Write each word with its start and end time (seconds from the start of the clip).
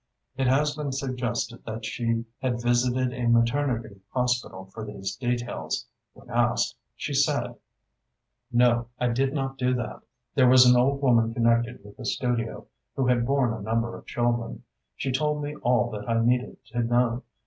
It 0.35 0.47
has 0.47 0.75
been 0.75 0.91
suggested 0.91 1.63
that 1.67 1.85
she 1.85 2.25
had 2.41 2.59
visited 2.59 3.13
a 3.13 3.27
maternity 3.27 4.01
hospital 4.09 4.65
for 4.65 4.83
these 4.83 5.15
details. 5.15 5.85
When 6.13 6.27
asked, 6.31 6.75
she 6.95 7.13
said: 7.13 7.55
"No, 8.51 8.87
I 8.99 9.09
did 9.09 9.31
not 9.31 9.59
do 9.59 9.75
that. 9.75 10.01
There 10.33 10.49
was 10.49 10.65
an 10.65 10.75
old 10.75 11.03
woman 11.03 11.35
connected 11.35 11.83
with 11.83 11.97
the 11.97 12.05
studio, 12.07 12.65
who 12.95 13.05
had 13.05 13.27
borne 13.27 13.53
a 13.53 13.61
number 13.61 13.95
of 13.95 14.07
children. 14.07 14.63
She 14.95 15.11
told 15.11 15.43
me 15.43 15.55
all 15.57 15.91
that 15.91 16.09
I 16.09 16.19
needed 16.19 16.57
to 16.71 16.81
know. 16.81 17.21